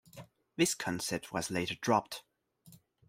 [0.55, 2.23] This concept was later dropped.